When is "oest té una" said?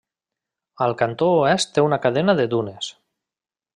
1.43-2.03